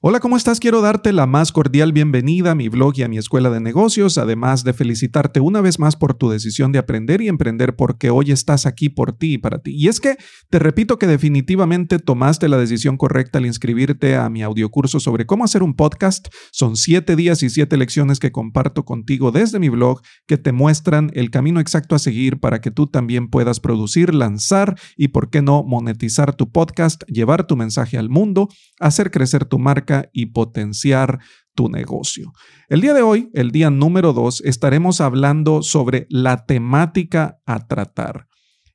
Hola, 0.00 0.20
¿cómo 0.20 0.36
estás? 0.36 0.60
Quiero 0.60 0.80
darte 0.80 1.12
la 1.12 1.26
más 1.26 1.50
cordial 1.50 1.92
bienvenida 1.92 2.52
a 2.52 2.54
mi 2.54 2.68
blog 2.68 2.92
y 2.96 3.02
a 3.02 3.08
mi 3.08 3.18
escuela 3.18 3.50
de 3.50 3.58
negocios, 3.58 4.16
además 4.16 4.62
de 4.62 4.72
felicitarte 4.72 5.40
una 5.40 5.60
vez 5.60 5.80
más 5.80 5.96
por 5.96 6.14
tu 6.14 6.30
decisión 6.30 6.70
de 6.70 6.78
aprender 6.78 7.20
y 7.20 7.26
emprender 7.26 7.74
porque 7.74 8.08
hoy 8.08 8.30
estás 8.30 8.64
aquí 8.64 8.90
por 8.90 9.12
ti 9.12 9.32
y 9.32 9.38
para 9.38 9.58
ti. 9.58 9.72
Y 9.74 9.88
es 9.88 9.98
que 9.98 10.14
te 10.50 10.60
repito 10.60 11.00
que 11.00 11.08
definitivamente 11.08 11.98
tomaste 11.98 12.48
la 12.48 12.58
decisión 12.58 12.96
correcta 12.96 13.38
al 13.38 13.46
inscribirte 13.46 14.14
a 14.14 14.30
mi 14.30 14.44
audiocurso 14.44 15.00
sobre 15.00 15.26
cómo 15.26 15.42
hacer 15.42 15.64
un 15.64 15.74
podcast. 15.74 16.28
Son 16.52 16.76
siete 16.76 17.16
días 17.16 17.42
y 17.42 17.50
siete 17.50 17.76
lecciones 17.76 18.20
que 18.20 18.30
comparto 18.30 18.84
contigo 18.84 19.32
desde 19.32 19.58
mi 19.58 19.68
blog 19.68 20.00
que 20.28 20.38
te 20.38 20.52
muestran 20.52 21.10
el 21.14 21.32
camino 21.32 21.58
exacto 21.58 21.96
a 21.96 21.98
seguir 21.98 22.38
para 22.38 22.60
que 22.60 22.70
tú 22.70 22.86
también 22.86 23.30
puedas 23.30 23.58
producir, 23.58 24.14
lanzar 24.14 24.78
y, 24.96 25.08
por 25.08 25.28
qué 25.28 25.42
no, 25.42 25.64
monetizar 25.64 26.36
tu 26.36 26.52
podcast, 26.52 27.02
llevar 27.08 27.48
tu 27.48 27.56
mensaje 27.56 27.98
al 27.98 28.10
mundo, 28.10 28.48
hacer 28.78 29.10
crecer 29.10 29.44
tu 29.44 29.58
marca 29.58 29.87
y 30.12 30.26
potenciar 30.26 31.18
tu 31.54 31.68
negocio. 31.68 32.32
El 32.68 32.80
día 32.80 32.94
de 32.94 33.02
hoy, 33.02 33.30
el 33.34 33.50
día 33.50 33.70
número 33.70 34.12
dos, 34.12 34.40
estaremos 34.42 35.00
hablando 35.00 35.62
sobre 35.62 36.06
la 36.08 36.46
temática 36.46 37.40
a 37.46 37.66
tratar. 37.66 38.28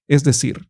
Es 0.07 0.23
decir, 0.23 0.69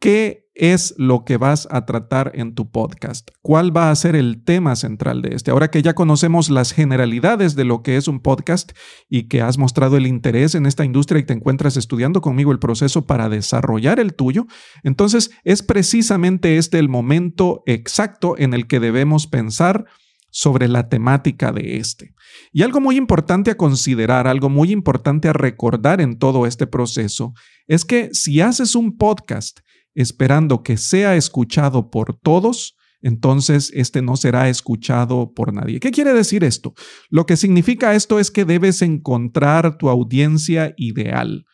¿qué 0.00 0.44
es 0.54 0.94
lo 0.98 1.24
que 1.24 1.36
vas 1.36 1.66
a 1.70 1.84
tratar 1.84 2.32
en 2.34 2.54
tu 2.54 2.70
podcast? 2.70 3.30
¿Cuál 3.42 3.76
va 3.76 3.90
a 3.90 3.94
ser 3.96 4.14
el 4.14 4.44
tema 4.44 4.76
central 4.76 5.20
de 5.20 5.34
este? 5.34 5.50
Ahora 5.50 5.70
que 5.70 5.82
ya 5.82 5.94
conocemos 5.94 6.48
las 6.48 6.72
generalidades 6.72 7.56
de 7.56 7.64
lo 7.64 7.82
que 7.82 7.96
es 7.96 8.06
un 8.06 8.20
podcast 8.20 8.72
y 9.08 9.24
que 9.24 9.42
has 9.42 9.58
mostrado 9.58 9.96
el 9.96 10.06
interés 10.06 10.54
en 10.54 10.66
esta 10.66 10.84
industria 10.84 11.20
y 11.20 11.24
te 11.24 11.32
encuentras 11.32 11.76
estudiando 11.76 12.20
conmigo 12.20 12.52
el 12.52 12.60
proceso 12.60 13.06
para 13.06 13.28
desarrollar 13.28 13.98
el 13.98 14.14
tuyo, 14.14 14.46
entonces 14.82 15.30
es 15.42 15.62
precisamente 15.62 16.56
este 16.56 16.78
el 16.78 16.88
momento 16.88 17.62
exacto 17.66 18.36
en 18.38 18.54
el 18.54 18.66
que 18.66 18.80
debemos 18.80 19.26
pensar 19.26 19.86
sobre 20.30 20.66
la 20.66 20.88
temática 20.88 21.52
de 21.52 21.76
este. 21.76 22.12
Y 22.52 22.62
algo 22.62 22.80
muy 22.80 22.96
importante 22.96 23.52
a 23.52 23.56
considerar, 23.56 24.26
algo 24.26 24.48
muy 24.50 24.72
importante 24.72 25.28
a 25.28 25.32
recordar 25.32 26.00
en 26.00 26.18
todo 26.18 26.46
este 26.46 26.66
proceso, 26.66 27.34
es 27.68 27.84
que 27.84 28.10
si 28.12 28.40
haces 28.40 28.74
un 28.74 28.96
podcast 28.96 29.60
esperando 29.94 30.62
que 30.62 30.76
sea 30.76 31.16
escuchado 31.16 31.90
por 31.90 32.16
todos, 32.18 32.76
entonces 33.00 33.70
este 33.74 34.00
no 34.00 34.16
será 34.16 34.48
escuchado 34.48 35.32
por 35.34 35.52
nadie. 35.52 35.78
¿Qué 35.78 35.90
quiere 35.90 36.14
decir 36.14 36.42
esto? 36.42 36.74
Lo 37.10 37.26
que 37.26 37.36
significa 37.36 37.94
esto 37.94 38.18
es 38.18 38.30
que 38.30 38.44
debes 38.44 38.80
encontrar 38.80 39.76
tu 39.76 39.90
audiencia 39.90 40.72
ideal. 40.76 41.44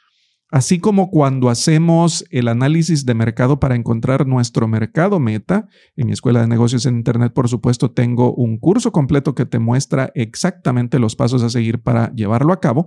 Así 0.53 0.81
como 0.81 1.11
cuando 1.11 1.49
hacemos 1.49 2.25
el 2.31 2.49
análisis 2.49 3.07
de 3.07 3.15
mercado 3.15 3.61
para 3.61 3.77
encontrar 3.77 4.27
nuestro 4.27 4.67
mercado 4.67 5.21
meta, 5.21 5.69
en 5.97 6.07
mi 6.07 6.13
escuela 6.13 6.41
de 6.41 6.49
negocios 6.49 6.87
en 6.87 6.97
Internet, 6.97 7.33
por 7.33 7.49
supuesto, 7.49 7.93
tengo 7.93 8.35
un 8.35 8.59
curso 8.59 8.91
completo 8.91 9.37
que 9.37 9.47
te 9.47 9.61
muestra 9.61 10.11
exactamente 10.15 10.99
los 10.99 11.15
pasos 11.15 11.45
a 11.45 11.51
seguir 11.51 11.83
para 11.83 12.13
llevarlo 12.15 12.53
a 12.53 12.61
cabo. 12.61 12.87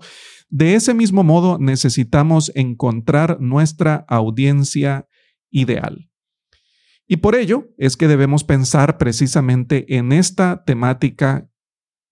De 0.49 0.75
ese 0.75 0.93
mismo 0.93 1.23
modo, 1.23 1.57
necesitamos 1.57 2.51
encontrar 2.53 3.39
nuestra 3.39 4.05
audiencia 4.09 5.07
ideal. 5.53 6.09
Y 7.07 7.17
por 7.17 7.35
ello 7.35 7.69
es 7.77 7.95
que 7.95 8.09
debemos 8.09 8.43
pensar 8.43 8.97
precisamente 8.97 9.95
en 9.95 10.11
esta 10.11 10.63
temática 10.65 11.49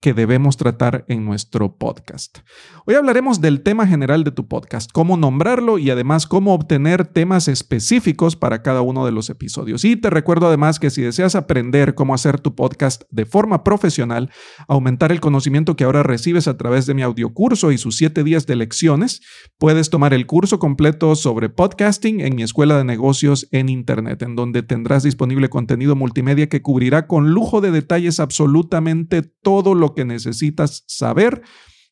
que 0.01 0.15
debemos 0.15 0.57
tratar 0.57 1.05
en 1.09 1.23
nuestro 1.23 1.77
podcast. 1.77 2.39
Hoy 2.87 2.95
hablaremos 2.95 3.39
del 3.39 3.61
tema 3.61 3.85
general 3.85 4.23
de 4.23 4.31
tu 4.31 4.47
podcast, 4.47 4.91
cómo 4.91 5.15
nombrarlo 5.15 5.77
y 5.77 5.91
además 5.91 6.25
cómo 6.25 6.55
obtener 6.55 7.05
temas 7.05 7.47
específicos 7.47 8.35
para 8.35 8.63
cada 8.63 8.81
uno 8.81 9.05
de 9.05 9.11
los 9.11 9.29
episodios. 9.29 9.85
Y 9.85 9.95
te 9.95 10.09
recuerdo 10.09 10.47
además 10.47 10.79
que 10.79 10.89
si 10.89 11.03
deseas 11.03 11.35
aprender 11.35 11.93
cómo 11.93 12.15
hacer 12.15 12.39
tu 12.39 12.55
podcast 12.55 13.03
de 13.11 13.27
forma 13.27 13.63
profesional, 13.63 14.31
aumentar 14.67 15.11
el 15.11 15.19
conocimiento 15.19 15.75
que 15.75 15.83
ahora 15.83 16.01
recibes 16.01 16.47
a 16.47 16.57
través 16.57 16.87
de 16.87 16.95
mi 16.95 17.03
audiocurso 17.03 17.71
y 17.71 17.77
sus 17.77 17.95
siete 17.95 18.23
días 18.23 18.47
de 18.47 18.55
lecciones, 18.55 19.21
puedes 19.59 19.91
tomar 19.91 20.15
el 20.15 20.25
curso 20.25 20.57
completo 20.57 21.15
sobre 21.15 21.49
podcasting 21.49 22.21
en 22.21 22.35
mi 22.35 22.41
escuela 22.41 22.75
de 22.75 22.85
negocios 22.85 23.47
en 23.51 23.69
Internet, 23.69 24.23
en 24.23 24.35
donde 24.35 24.63
tendrás 24.63 25.03
disponible 25.03 25.49
contenido 25.49 25.95
multimedia 25.95 26.49
que 26.49 26.63
cubrirá 26.63 27.05
con 27.05 27.29
lujo 27.29 27.61
de 27.61 27.69
detalles 27.69 28.19
absolutamente 28.19 29.21
todo 29.21 29.75
lo 29.75 29.90
que 29.93 30.05
necesitas 30.05 30.83
saber 30.87 31.41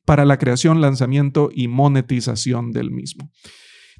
para 0.06 0.26
la 0.26 0.38
creación, 0.38 0.82
lanzamiento 0.82 1.50
y 1.54 1.68
monetización 1.68 2.72
del 2.72 2.92
mismo. 2.92 3.30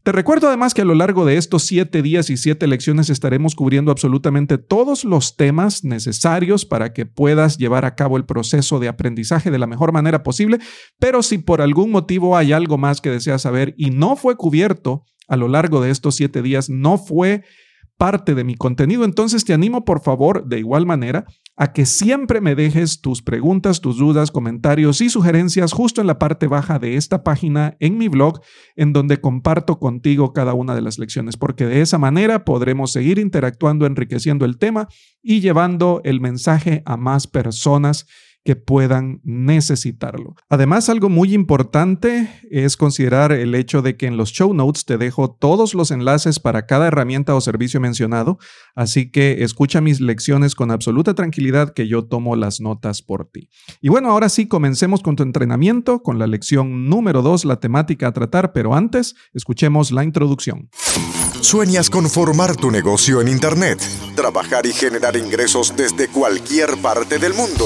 Te 0.04 0.14
recuerdo 0.14 0.48
además 0.48 0.74
que 0.74 0.82
a 0.82 0.86
lo 0.86 0.96
largo 0.96 1.26
de 1.26 1.36
estos 1.36 1.64
siete 1.64 2.02
días 2.02 2.30
y 2.30 2.38
siete 2.38 2.68
lecciones 2.68 3.10
estaremos 3.10 3.54
cubriendo 3.54 3.92
absolutamente 3.92 4.58
todos 4.58 5.04
los 5.04 5.36
temas 5.36 5.84
necesarios 5.84 6.66
para 6.66 6.94
que 6.94 7.06
puedas 7.06 7.58
llevar 7.58 7.84
a 7.84 7.96
cabo 7.96 8.16
el 8.16 8.26
proceso 8.26 8.80
de 8.80 8.88
aprendizaje 8.88 9.52
de 9.52 9.60
la 9.60 9.68
mejor 9.68 9.92
manera 9.92 10.24
posible, 10.24 10.60
pero 11.00 11.22
si 11.22 11.38
por 11.38 11.62
algún 11.62 11.92
motivo 11.92 12.38
hay 12.38 12.54
algo 12.54 12.78
más 12.78 13.02
que 13.02 13.10
deseas 13.10 13.42
saber 13.42 13.74
y 13.78 13.90
no 13.90 14.16
fue 14.16 14.38
cubierto 14.38 15.04
a 15.28 15.36
lo 15.36 15.50
largo 15.50 15.82
de 15.82 15.92
estos 15.92 16.16
siete 16.16 16.42
días, 16.42 16.70
no 16.70 16.98
fue 16.98 17.44
parte 17.98 18.34
de 18.34 18.46
mi 18.46 18.56
contenido, 18.56 19.04
entonces 19.04 19.44
te 19.44 19.54
animo 19.54 19.84
por 19.84 20.02
favor 20.02 20.48
de 20.48 20.60
igual 20.60 20.86
manera 20.86 21.26
a 21.60 21.74
que 21.74 21.86
siempre 21.86 22.40
me 22.40 22.56
dejes 22.56 23.02
tus 23.02 23.22
preguntas, 23.22 23.82
tus 23.82 23.98
dudas, 23.98 24.32
comentarios 24.32 25.02
y 25.02 25.10
sugerencias 25.10 25.74
justo 25.74 26.00
en 26.00 26.08
la 26.08 26.18
parte 26.18 26.48
baja 26.48 26.80
de 26.80 26.96
esta 26.96 27.22
página 27.22 27.76
en 27.82 27.98
mi 27.98 28.08
blog, 28.08 28.40
en 28.78 28.94
donde 28.94 29.20
comparto 29.20 29.78
contigo 29.78 30.32
cada 30.32 30.54
una 30.54 30.74
de 30.74 30.82
las 30.82 30.98
lecciones, 30.98 31.36
porque 31.36 31.66
de 31.66 31.82
esa 31.82 31.98
manera 31.98 32.46
podremos 32.46 32.94
seguir 32.94 33.20
interactuando, 33.20 33.86
enriqueciendo 33.86 34.46
el 34.46 34.58
tema 34.58 34.88
y 35.22 35.42
llevando 35.42 36.00
el 36.06 36.22
mensaje 36.22 36.82
a 36.86 36.96
más 36.96 37.28
personas 37.28 38.08
que 38.44 38.56
puedan 38.56 39.22
necesitarlo. 39.24 40.36
Además, 40.50 40.90
algo 40.90 41.10
muy 41.10 41.34
importante 41.34 42.30
es 42.50 42.78
considerar 42.78 43.32
el 43.32 43.54
hecho 43.54 43.82
de 43.82 43.98
que 43.98 44.08
en 44.08 44.18
los 44.18 44.32
show 44.32 44.54
notes 44.54 44.86
te 44.86 44.98
dejo 44.98 45.32
todos 45.32 45.74
los 45.74 45.92
enlaces 45.92 46.40
para 46.40 46.66
cada 46.66 46.88
herramienta 46.88 47.36
o 47.36 47.42
servicio 47.42 47.80
mencionado, 47.80 48.40
así 48.76 49.12
que 49.12 49.44
escucha 49.44 49.82
mis 49.82 50.00
lecciones 50.02 50.56
con 50.56 50.72
absoluta 50.72 51.14
tranquilidad 51.14 51.74
que 51.74 51.88
yo 51.88 52.06
tomo 52.06 52.36
las 52.36 52.62
notas 52.62 53.02
por 53.02 53.30
ti. 53.30 53.50
Y 53.82 53.90
bueno, 53.90 54.10
ahora 54.10 54.30
sí, 54.30 54.48
comencemos 54.48 55.02
con 55.02 55.16
tu 55.16 55.24
entrenamiento, 55.24 56.02
con 56.02 56.18
la 56.18 56.28
lección 56.28 56.90
número 56.90 57.22
2, 57.22 57.46
la 57.46 57.60
temática 57.60 58.08
a 58.08 58.14
tratar, 58.14 58.54
pero 58.54 58.74
antes, 58.74 59.16
escuchemos 59.34 59.92
la 59.92 60.04
introducción. 60.04 60.70
¿Sueñas 61.42 61.90
con 61.90 62.10
formar 62.10 62.56
tu 62.56 62.70
negocio 62.70 63.22
en 63.22 63.28
Internet? 63.30 63.80
Trabajar 64.16 64.66
y 64.66 64.74
generar 64.74 65.16
ingresos 65.16 65.74
desde 65.76 66.10
cualquier 66.10 66.78
parte 66.82 67.18
del 67.18 67.34
mundo. 67.34 67.66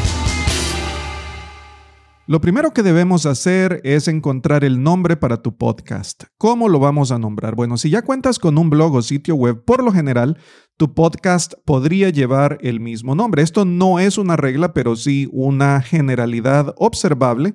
Lo 2.31 2.39
primero 2.39 2.71
que 2.71 2.81
debemos 2.81 3.25
hacer 3.25 3.81
es 3.83 4.07
encontrar 4.07 4.63
el 4.63 4.81
nombre 4.81 5.17
para 5.17 5.41
tu 5.41 5.57
podcast. 5.57 6.23
¿Cómo 6.37 6.69
lo 6.69 6.79
vamos 6.79 7.11
a 7.11 7.19
nombrar? 7.19 7.55
Bueno, 7.55 7.75
si 7.75 7.89
ya 7.89 8.03
cuentas 8.03 8.39
con 8.39 8.57
un 8.57 8.69
blog 8.69 8.95
o 8.95 9.01
sitio 9.01 9.35
web, 9.35 9.65
por 9.65 9.83
lo 9.83 9.91
general, 9.91 10.37
tu 10.77 10.93
podcast 10.93 11.55
podría 11.65 12.09
llevar 12.09 12.57
el 12.61 12.79
mismo 12.79 13.15
nombre. 13.15 13.41
Esto 13.41 13.65
no 13.65 13.99
es 13.99 14.17
una 14.17 14.37
regla, 14.37 14.71
pero 14.71 14.95
sí 14.95 15.27
una 15.33 15.81
generalidad 15.81 16.73
observable 16.77 17.53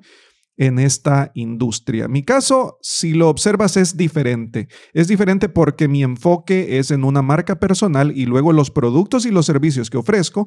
en 0.58 0.78
esta 0.78 1.30
industria. 1.32 2.06
Mi 2.06 2.22
caso, 2.22 2.76
si 2.82 3.14
lo 3.14 3.30
observas, 3.30 3.78
es 3.78 3.96
diferente. 3.96 4.68
Es 4.92 5.08
diferente 5.08 5.48
porque 5.48 5.88
mi 5.88 6.02
enfoque 6.02 6.78
es 6.78 6.90
en 6.90 7.04
una 7.04 7.22
marca 7.22 7.58
personal 7.58 8.12
y 8.14 8.26
luego 8.26 8.52
los 8.52 8.70
productos 8.70 9.24
y 9.24 9.30
los 9.30 9.46
servicios 9.46 9.88
que 9.88 9.96
ofrezco 9.96 10.46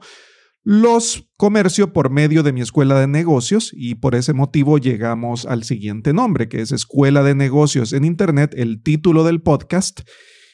los 0.63 1.29
comercio 1.38 1.94
por 1.94 2.09
medio 2.09 2.44
de 2.44 2.53
mi 2.53 2.61
escuela 2.61 3.00
de 3.00 3.07
negocios 3.07 3.71
y 3.73 3.95
por 3.95 4.15
ese 4.15 4.33
motivo 4.33 4.77
llegamos 4.77 5.45
al 5.45 5.63
siguiente 5.63 6.13
nombre, 6.13 6.50
que 6.50 6.61
es 6.61 6.71
Escuela 6.71 7.23
de 7.23 7.33
Negocios 7.33 7.94
en 7.94 8.06
Internet, 8.06 8.53
el 8.57 8.83
título 8.83 9.23
del 9.23 9.41
podcast. 9.41 10.01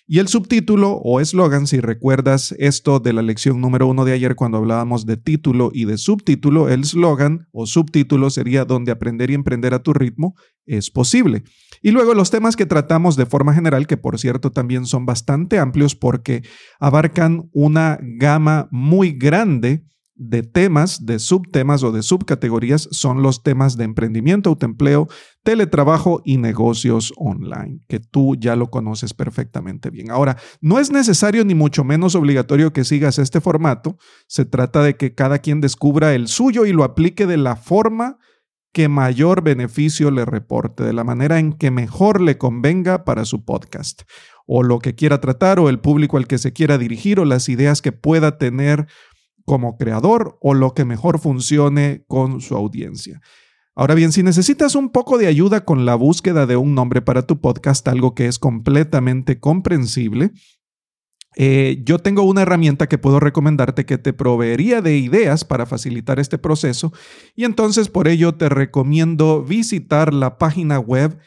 Y 0.08 0.20
el 0.20 0.28
subtítulo 0.28 0.92
o 0.92 1.20
eslogan, 1.20 1.66
si 1.66 1.80
recuerdas 1.80 2.54
esto 2.60 3.00
de 3.00 3.12
la 3.12 3.24
lección 3.24 3.60
número 3.60 3.88
uno 3.88 4.06
de 4.06 4.14
ayer 4.14 4.36
cuando 4.36 4.60
hablábamos 4.60 5.08
de 5.08 5.18
título 5.18 5.72
y 5.74 5.86
de 5.86 5.98
subtítulo, 5.98 6.70
el 6.70 6.82
eslogan 6.82 7.48
o 7.52 7.66
subtítulo 7.66 8.30
sería 8.30 8.66
donde 8.66 8.92
aprender 8.92 9.32
y 9.32 9.34
emprender 9.34 9.74
a 9.74 9.82
tu 9.82 9.94
ritmo 9.94 10.36
es 10.68 10.92
posible. 10.92 11.44
Y 11.82 11.90
luego 11.90 12.14
los 12.14 12.30
temas 12.30 12.56
que 12.56 12.68
tratamos 12.68 13.16
de 13.16 13.26
forma 13.26 13.56
general, 13.56 13.88
que 13.88 13.98
por 13.98 14.20
cierto 14.20 14.52
también 14.52 14.86
son 14.86 15.08
bastante 15.08 15.58
amplios 15.58 15.96
porque 15.96 16.44
abarcan 16.80 17.50
una 17.52 17.98
gama 18.02 18.68
muy 18.70 19.12
grande 19.12 19.86
de 20.16 20.44
temas, 20.44 21.06
de 21.06 21.20
subtemas 21.20 21.84
o 21.84 21.92
de 21.92 22.02
subcategorías 22.02 22.88
son 22.92 23.22
los 23.22 23.44
temas 23.44 23.76
de 23.76 23.84
emprendimiento, 23.84 24.50
autoempleo, 24.50 25.08
teletrabajo 25.44 26.22
y 26.24 26.38
negocios 26.38 27.14
online, 27.18 27.82
que 27.88 28.00
tú 28.00 28.36
ya 28.36 28.56
lo 28.56 28.70
conoces 28.70 29.14
perfectamente 29.14 29.90
bien. 29.90 30.12
Ahora, 30.12 30.38
no 30.62 30.80
es 30.80 30.90
necesario 30.90 31.44
ni 31.44 31.54
mucho 31.54 31.84
menos 31.84 32.16
obligatorio 32.16 32.72
que 32.72 32.86
sigas 32.86 33.20
este 33.20 33.42
formato. 33.42 33.98
Se 34.28 34.46
trata 34.46 34.82
de 34.82 34.96
que 34.96 35.14
cada 35.14 35.40
quien 35.40 35.60
descubra 35.60 36.16
el 36.16 36.28
suyo 36.28 36.66
y 36.66 36.72
lo 36.72 36.84
aplique 36.86 37.28
de 37.28 37.38
la 37.38 37.58
forma 37.58 38.18
que 38.76 38.90
mayor 38.90 39.42
beneficio 39.42 40.12
le 40.12 40.26
reporte, 40.26 40.84
de 40.84 40.92
la 40.92 41.06
manera 41.06 41.40
en 41.40 41.54
que 41.54 41.72
mejor 41.72 42.20
le 42.20 42.38
convenga 42.38 43.06
para 43.06 43.24
su 43.24 43.46
podcast, 43.46 44.02
o 44.46 44.64
lo 44.64 44.80
que 44.80 44.96
quiera 44.96 45.22
tratar, 45.22 45.60
o 45.60 45.70
el 45.70 45.80
público 45.80 46.18
al 46.18 46.28
que 46.28 46.38
se 46.38 46.52
quiera 46.52 46.78
dirigir, 46.78 47.22
o 47.22 47.26
las 47.26 47.48
ideas 47.48 47.82
que 47.82 47.94
pueda 47.94 48.38
tener 48.38 48.88
como 49.46 49.78
creador 49.78 50.38
o 50.42 50.54
lo 50.54 50.74
que 50.74 50.86
mejor 50.86 51.20
funcione 51.20 52.04
con 52.08 52.42
su 52.42 52.56
audiencia. 52.56 53.22
Ahora 53.76 53.94
bien, 53.94 54.12
si 54.12 54.24
necesitas 54.24 54.76
un 54.76 54.90
poco 54.90 55.18
de 55.18 55.28
ayuda 55.28 55.66
con 55.66 55.86
la 55.86 55.96
búsqueda 55.96 56.46
de 56.46 56.56
un 56.56 56.76
nombre 56.76 57.02
para 57.02 57.28
tu 57.28 57.42
podcast, 57.42 57.88
algo 57.88 58.16
que 58.16 58.28
es 58.28 58.40
completamente 58.40 59.40
comprensible, 59.40 60.32
eh, 61.36 61.82
yo 61.84 62.00
tengo 62.00 62.24
una 62.24 62.44
herramienta 62.44 62.88
que 62.88 62.98
puedo 62.98 63.20
recomendarte 63.20 63.86
que 63.86 63.98
te 63.98 64.14
proveería 64.14 64.82
de 64.82 64.98
ideas 64.98 65.44
para 65.44 65.66
facilitar 65.66 66.20
este 66.20 66.38
proceso 66.38 66.94
y 67.36 67.44
entonces 67.44 67.90
por 67.90 68.08
ello 68.08 68.36
te 68.36 68.48
recomiendo 68.48 69.44
visitar 69.44 70.14
la 70.14 70.38
página 70.38 70.80
web 70.80 71.20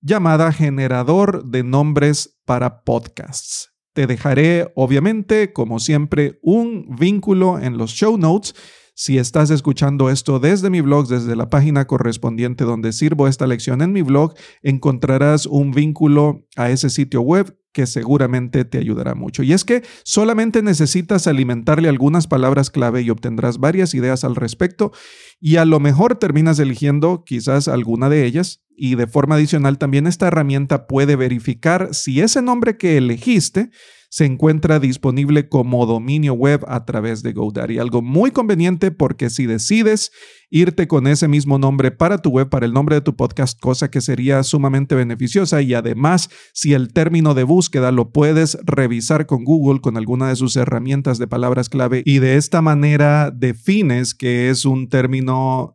llamada 0.00 0.50
Generador 0.52 1.44
de 1.44 1.62
Nombres 1.62 2.40
para 2.46 2.82
Podcasts. 2.84 3.69
Te 4.00 4.06
dejaré, 4.06 4.72
obviamente, 4.76 5.52
como 5.52 5.78
siempre, 5.78 6.38
un 6.40 6.96
vínculo 6.98 7.58
en 7.58 7.76
los 7.76 7.90
show 7.90 8.16
notes. 8.16 8.54
Si 8.94 9.18
estás 9.18 9.50
escuchando 9.50 10.08
esto 10.08 10.40
desde 10.40 10.70
mi 10.70 10.80
blog, 10.80 11.06
desde 11.06 11.36
la 11.36 11.50
página 11.50 11.86
correspondiente 11.86 12.64
donde 12.64 12.94
sirvo 12.94 13.28
esta 13.28 13.46
lección 13.46 13.82
en 13.82 13.92
mi 13.92 14.00
blog, 14.00 14.32
encontrarás 14.62 15.44
un 15.44 15.72
vínculo 15.72 16.46
a 16.56 16.70
ese 16.70 16.88
sitio 16.88 17.20
web 17.20 17.54
que 17.72 17.86
seguramente 17.86 18.64
te 18.64 18.78
ayudará 18.78 19.14
mucho. 19.14 19.42
Y 19.42 19.52
es 19.52 19.64
que 19.64 19.82
solamente 20.02 20.62
necesitas 20.62 21.26
alimentarle 21.26 21.90
algunas 21.90 22.26
palabras 22.26 22.70
clave 22.70 23.02
y 23.02 23.10
obtendrás 23.10 23.58
varias 23.58 23.92
ideas 23.92 24.24
al 24.24 24.34
respecto 24.34 24.92
y 25.40 25.56
a 25.56 25.64
lo 25.64 25.80
mejor 25.80 26.16
terminas 26.16 26.58
eligiendo 26.58 27.24
quizás 27.24 27.66
alguna 27.66 28.08
de 28.08 28.26
ellas 28.26 28.62
y 28.76 28.94
de 28.94 29.06
forma 29.06 29.34
adicional 29.34 29.78
también 29.78 30.06
esta 30.06 30.28
herramienta 30.28 30.86
puede 30.86 31.16
verificar 31.16 31.88
si 31.92 32.20
ese 32.20 32.42
nombre 32.42 32.76
que 32.76 32.96
elegiste 32.96 33.70
se 34.10 34.24
encuentra 34.24 34.80
disponible 34.80 35.48
como 35.48 35.86
dominio 35.86 36.34
web 36.34 36.64
a 36.66 36.84
través 36.84 37.22
de 37.22 37.32
GoDaddy. 37.32 37.78
Algo 37.78 38.02
muy 38.02 38.32
conveniente 38.32 38.90
porque 38.90 39.30
si 39.30 39.46
decides 39.46 40.10
irte 40.50 40.88
con 40.88 41.06
ese 41.06 41.28
mismo 41.28 41.58
nombre 41.58 41.92
para 41.92 42.18
tu 42.18 42.30
web, 42.30 42.48
para 42.48 42.66
el 42.66 42.72
nombre 42.72 42.96
de 42.96 43.02
tu 43.02 43.14
podcast, 43.14 43.58
cosa 43.60 43.88
que 43.88 44.00
sería 44.00 44.42
sumamente 44.42 44.96
beneficiosa 44.96 45.62
y 45.62 45.74
además 45.74 46.28
si 46.52 46.72
el 46.72 46.92
término 46.92 47.34
de 47.34 47.44
búsqueda 47.44 47.92
lo 47.92 48.10
puedes 48.10 48.58
revisar 48.64 49.26
con 49.26 49.44
Google 49.44 49.80
con 49.80 49.96
alguna 49.96 50.28
de 50.28 50.36
sus 50.36 50.56
herramientas 50.56 51.18
de 51.18 51.28
palabras 51.28 51.68
clave 51.68 52.02
y 52.04 52.18
de 52.18 52.36
esta 52.36 52.62
manera 52.62 53.30
defines 53.30 54.14
que 54.14 54.50
es 54.50 54.64
un 54.64 54.88
término 54.88 55.29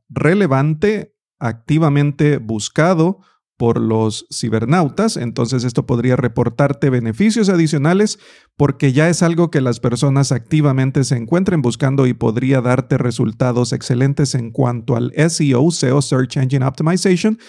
relevante, 0.10 1.16
activamente 1.40 2.38
buscado 2.38 3.20
por 3.58 3.80
los 3.80 4.28
cibernautas, 4.34 5.16
entonces 5.16 5.64
esto 5.64 5.86
podría 5.86 6.16
reportarte 6.18 6.90
beneficios 6.90 7.48
adicionales 7.48 8.20
porque 8.58 8.92
ya 8.92 9.10
es 9.10 9.24
algo 9.24 9.50
que 9.50 9.62
las 9.62 9.80
personas 9.80 10.32
activamente 10.32 11.04
se 11.06 11.16
encuentren 11.16 11.62
buscando 11.62 12.06
y 12.06 12.14
podría 12.14 12.62
darte 12.62 12.98
resultados 12.98 13.72
excelentes 13.72 14.36
en 14.36 14.52
cuanto 14.52 14.96
al 14.96 15.14
SEO, 15.30 15.72
SEO 15.72 16.02
Search 16.02 16.38
Engine 16.38 16.66
Optimization, 16.66 17.40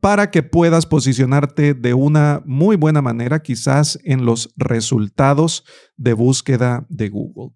para 0.00 0.30
que 0.30 0.42
puedas 0.42 0.86
posicionarte 0.86 1.74
de 1.74 1.94
una 1.94 2.42
muy 2.44 2.76
buena 2.76 3.02
manera 3.02 3.40
quizás 3.40 3.98
en 4.04 4.24
los 4.24 4.50
resultados 4.56 5.64
de 5.96 6.12
búsqueda 6.12 6.86
de 6.88 7.08
Google. 7.08 7.54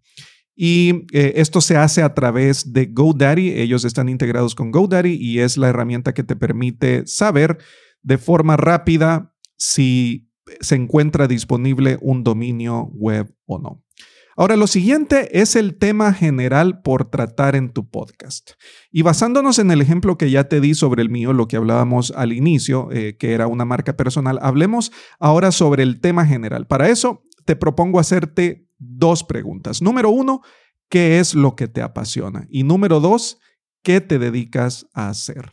Y 0.55 1.07
eh, 1.13 1.35
esto 1.37 1.61
se 1.61 1.77
hace 1.77 2.03
a 2.03 2.15
través 2.15 2.73
de 2.73 2.87
GoDaddy. 2.87 3.61
Ellos 3.61 3.85
están 3.85 4.09
integrados 4.09 4.55
con 4.55 4.71
GoDaddy 4.71 5.15
y 5.15 5.41
es 5.41 5.57
la 5.57 5.69
herramienta 5.69 6.15
que 6.15 6.25
te 6.25 6.37
permite 6.37 7.07
saber 7.07 7.59
de 8.03 8.19
forma 8.19 8.57
rápida 8.57 9.35
si 9.57 10.29
se 10.61 10.75
encuentra 10.75 11.29
disponible 11.29 11.99
un 12.01 12.25
dominio 12.25 12.91
web 12.93 13.35
o 13.47 13.59
no. 13.59 13.83
Ahora, 14.35 14.57
lo 14.57 14.67
siguiente 14.67 15.41
es 15.41 15.57
el 15.57 15.77
tema 15.77 16.15
general 16.15 16.81
por 16.81 17.11
tratar 17.11 17.55
en 17.55 17.71
tu 17.71 17.91
podcast. 17.91 18.53
Y 18.91 19.03
basándonos 19.03 19.59
en 19.59 19.71
el 19.71 19.83
ejemplo 19.83 20.17
que 20.17 20.31
ya 20.31 20.45
te 20.45 20.61
di 20.61 20.75
sobre 20.75 21.03
el 21.03 21.11
mío, 21.11 21.35
lo 21.35 21.49
que 21.49 21.57
hablábamos 21.57 22.13
al 22.17 22.33
inicio, 22.33 22.89
eh, 22.93 23.17
que 23.19 23.35
era 23.35 23.47
una 23.47 23.67
marca 23.67 23.95
personal, 23.95 24.39
hablemos 24.41 24.91
ahora 25.21 25.53
sobre 25.53 25.83
el 25.83 26.01
tema 26.01 26.25
general. 26.25 26.67
Para 26.67 26.89
eso, 26.89 27.25
te 27.45 27.57
propongo 27.57 28.01
hacerte 28.01 28.67
dos 28.83 29.25
preguntas. 29.25 29.83
Número 29.83 30.11
uno, 30.11 30.43
¿qué 30.89 31.19
es 31.19 31.35
lo 31.35 31.57
que 31.57 31.69
te 31.69 31.83
apasiona? 31.83 32.47
Y 32.51 32.65
número 32.65 33.01
dos, 33.01 33.39
¿qué 33.83 34.01
te 34.01 34.19
dedicas 34.19 34.87
a 34.93 35.09
hacer? 35.09 35.53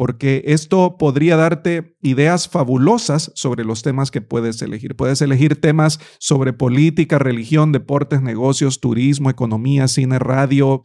porque 0.00 0.44
esto 0.46 0.96
podría 0.96 1.36
darte 1.36 1.94
ideas 2.00 2.48
fabulosas 2.48 3.32
sobre 3.34 3.66
los 3.66 3.82
temas 3.82 4.10
que 4.10 4.22
puedes 4.22 4.62
elegir. 4.62 4.96
Puedes 4.96 5.20
elegir 5.20 5.60
temas 5.60 6.00
sobre 6.18 6.54
política, 6.54 7.18
religión, 7.18 7.70
deportes, 7.70 8.22
negocios, 8.22 8.80
turismo, 8.80 9.28
economía, 9.28 9.88
cine, 9.88 10.18
radio, 10.18 10.82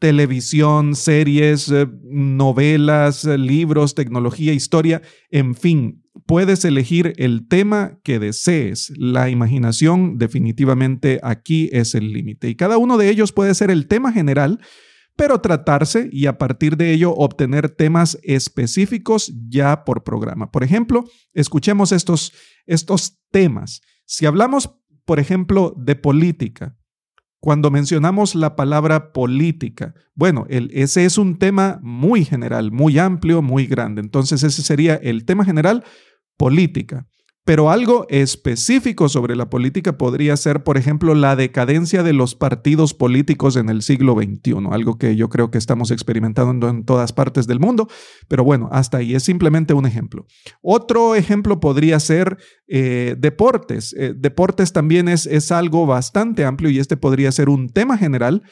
televisión, 0.00 0.96
series, 0.96 1.70
eh, 1.70 1.86
novelas, 2.02 3.24
libros, 3.24 3.94
tecnología, 3.94 4.52
historia, 4.52 5.00
en 5.30 5.54
fin, 5.54 6.02
puedes 6.30 6.64
elegir 6.64 7.12
el 7.16 7.48
tema 7.48 7.98
que 8.04 8.20
desees. 8.20 8.92
La 8.96 9.30
imaginación 9.30 10.16
definitivamente 10.16 11.18
aquí 11.24 11.68
es 11.72 11.96
el 11.96 12.12
límite 12.12 12.48
y 12.48 12.54
cada 12.54 12.78
uno 12.78 12.98
de 12.98 13.10
ellos 13.10 13.32
puede 13.32 13.52
ser 13.52 13.68
el 13.68 13.88
tema 13.88 14.12
general 14.12 14.60
pero 15.16 15.40
tratarse 15.40 16.08
y 16.12 16.26
a 16.26 16.38
partir 16.38 16.76
de 16.76 16.92
ello 16.92 17.12
obtener 17.16 17.68
temas 17.68 18.16
específicos 18.22 19.32
ya 19.48 19.84
por 19.84 20.04
programa. 20.04 20.52
Por 20.52 20.62
ejemplo, 20.62 21.04
escuchemos 21.34 21.90
estos, 21.90 22.32
estos 22.64 23.18
temas. 23.32 23.82
Si 24.06 24.24
hablamos, 24.24 24.70
por 25.04 25.18
ejemplo, 25.18 25.74
de 25.76 25.96
política, 25.96 26.76
cuando 27.40 27.70
mencionamos 27.70 28.34
la 28.34 28.54
palabra 28.54 29.12
política, 29.12 29.94
bueno, 30.14 30.46
ese 30.48 31.06
es 31.06 31.18
un 31.18 31.38
tema 31.38 31.80
muy 31.82 32.24
general, 32.24 32.70
muy 32.70 32.98
amplio, 32.98 33.42
muy 33.42 33.66
grande. 33.66 34.00
Entonces 34.00 34.42
ese 34.42 34.62
sería 34.62 34.94
el 34.94 35.24
tema 35.24 35.44
general, 35.44 35.84
política. 36.40 37.06
Pero 37.44 37.70
algo 37.70 38.06
específico 38.08 39.10
sobre 39.10 39.36
la 39.36 39.50
política 39.50 39.98
podría 39.98 40.34
ser, 40.38 40.62
por 40.62 40.78
ejemplo, 40.78 41.14
la 41.14 41.36
decadencia 41.36 42.02
de 42.02 42.14
los 42.14 42.34
partidos 42.34 42.94
políticos 42.94 43.56
en 43.56 43.68
el 43.68 43.82
siglo 43.82 44.14
XXI, 44.14 44.54
algo 44.70 44.96
que 44.96 45.16
yo 45.16 45.28
creo 45.28 45.50
que 45.50 45.58
estamos 45.58 45.90
experimentando 45.90 46.70
en 46.70 46.84
todas 46.84 47.12
partes 47.12 47.46
del 47.46 47.60
mundo. 47.60 47.88
Pero 48.26 48.42
bueno, 48.42 48.70
hasta 48.72 48.98
ahí 48.98 49.14
es 49.14 49.22
simplemente 49.22 49.74
un 49.74 49.84
ejemplo. 49.84 50.26
Otro 50.62 51.14
ejemplo 51.14 51.60
podría 51.60 52.00
ser 52.00 52.38
eh, 52.68 53.16
deportes. 53.18 53.94
Eh, 53.98 54.14
deportes 54.16 54.72
también 54.72 55.08
es, 55.08 55.26
es 55.26 55.52
algo 55.52 55.84
bastante 55.84 56.46
amplio 56.46 56.70
y 56.70 56.78
este 56.78 56.96
podría 56.96 57.32
ser 57.32 57.50
un 57.50 57.68
tema 57.68 57.98
general 57.98 58.42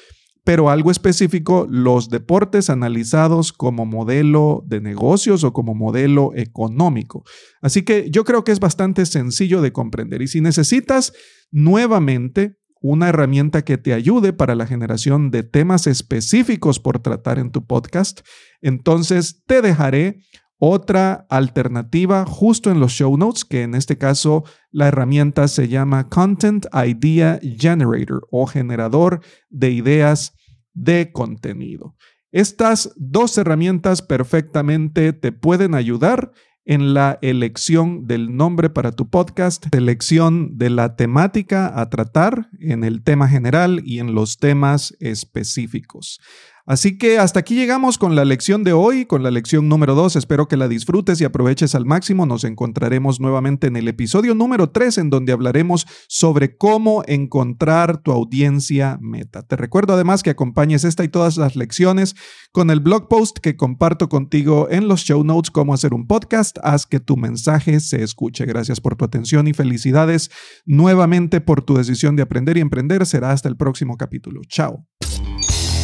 pero 0.48 0.70
algo 0.70 0.90
específico, 0.90 1.66
los 1.68 2.08
deportes 2.08 2.70
analizados 2.70 3.52
como 3.52 3.84
modelo 3.84 4.64
de 4.66 4.80
negocios 4.80 5.44
o 5.44 5.52
como 5.52 5.74
modelo 5.74 6.30
económico. 6.34 7.22
Así 7.60 7.82
que 7.82 8.10
yo 8.10 8.24
creo 8.24 8.44
que 8.44 8.52
es 8.52 8.58
bastante 8.58 9.04
sencillo 9.04 9.60
de 9.60 9.72
comprender. 9.72 10.22
Y 10.22 10.26
si 10.26 10.40
necesitas 10.40 11.12
nuevamente 11.50 12.56
una 12.80 13.10
herramienta 13.10 13.60
que 13.60 13.76
te 13.76 13.92
ayude 13.92 14.32
para 14.32 14.54
la 14.54 14.66
generación 14.66 15.30
de 15.30 15.42
temas 15.42 15.86
específicos 15.86 16.80
por 16.80 17.00
tratar 17.00 17.38
en 17.38 17.50
tu 17.50 17.66
podcast, 17.66 18.20
entonces 18.62 19.42
te 19.44 19.60
dejaré 19.60 20.22
otra 20.56 21.26
alternativa 21.28 22.24
justo 22.24 22.70
en 22.70 22.80
los 22.80 22.92
show 22.92 23.18
notes, 23.18 23.44
que 23.44 23.64
en 23.64 23.74
este 23.74 23.98
caso 23.98 24.44
la 24.70 24.88
herramienta 24.88 25.46
se 25.46 25.68
llama 25.68 26.08
Content 26.08 26.64
Idea 26.72 27.38
Generator 27.42 28.26
o 28.30 28.46
generador 28.46 29.20
de 29.50 29.72
ideas 29.72 30.37
de 30.82 31.12
contenido. 31.12 31.94
Estas 32.30 32.92
dos 32.96 33.36
herramientas 33.38 34.02
perfectamente 34.02 35.12
te 35.12 35.32
pueden 35.32 35.74
ayudar 35.74 36.32
en 36.66 36.92
la 36.92 37.18
elección 37.22 38.06
del 38.06 38.36
nombre 38.36 38.68
para 38.68 38.92
tu 38.92 39.08
podcast, 39.08 39.74
elección 39.74 40.58
de 40.58 40.68
la 40.68 40.96
temática 40.96 41.80
a 41.80 41.88
tratar 41.88 42.50
en 42.60 42.84
el 42.84 43.02
tema 43.02 43.26
general 43.26 43.80
y 43.86 44.00
en 44.00 44.14
los 44.14 44.36
temas 44.36 44.94
específicos. 45.00 46.20
Así 46.68 46.98
que 46.98 47.18
hasta 47.18 47.40
aquí 47.40 47.54
llegamos 47.54 47.96
con 47.96 48.14
la 48.14 48.26
lección 48.26 48.62
de 48.62 48.74
hoy, 48.74 49.06
con 49.06 49.22
la 49.22 49.30
lección 49.30 49.70
número 49.70 49.94
2. 49.94 50.16
Espero 50.16 50.48
que 50.48 50.58
la 50.58 50.68
disfrutes 50.68 51.18
y 51.18 51.24
aproveches 51.24 51.74
al 51.74 51.86
máximo. 51.86 52.26
Nos 52.26 52.44
encontraremos 52.44 53.20
nuevamente 53.20 53.68
en 53.68 53.76
el 53.76 53.88
episodio 53.88 54.34
número 54.34 54.68
3 54.68 54.98
en 54.98 55.08
donde 55.08 55.32
hablaremos 55.32 55.86
sobre 56.08 56.58
cómo 56.58 57.04
encontrar 57.06 58.02
tu 58.02 58.12
audiencia 58.12 58.98
meta. 59.00 59.44
Te 59.44 59.56
recuerdo 59.56 59.94
además 59.94 60.22
que 60.22 60.28
acompañes 60.28 60.84
esta 60.84 61.04
y 61.04 61.08
todas 61.08 61.38
las 61.38 61.56
lecciones 61.56 62.14
con 62.52 62.68
el 62.68 62.80
blog 62.80 63.08
post 63.08 63.38
que 63.38 63.56
comparto 63.56 64.10
contigo 64.10 64.68
en 64.70 64.88
los 64.88 65.00
show 65.00 65.24
notes 65.24 65.50
cómo 65.50 65.72
hacer 65.72 65.94
un 65.94 66.06
podcast. 66.06 66.58
Haz 66.62 66.84
que 66.84 67.00
tu 67.00 67.16
mensaje 67.16 67.80
se 67.80 68.02
escuche. 68.02 68.44
Gracias 68.44 68.78
por 68.82 68.94
tu 68.94 69.06
atención 69.06 69.48
y 69.48 69.54
felicidades 69.54 70.30
nuevamente 70.66 71.40
por 71.40 71.62
tu 71.62 71.78
decisión 71.78 72.14
de 72.14 72.24
aprender 72.24 72.58
y 72.58 72.60
emprender. 72.60 73.06
Será 73.06 73.30
hasta 73.30 73.48
el 73.48 73.56
próximo 73.56 73.96
capítulo. 73.96 74.42
Chao. 74.46 74.86